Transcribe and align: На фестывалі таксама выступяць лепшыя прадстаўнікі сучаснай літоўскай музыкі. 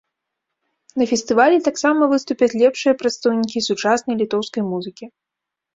На 1.01 1.05
фестывалі 1.11 1.57
таксама 1.69 2.09
выступяць 2.15 2.51
лепшыя 2.63 2.93
прадстаўнікі 3.03 3.67
сучаснай 3.69 4.15
літоўскай 4.25 4.63
музыкі. 4.73 5.05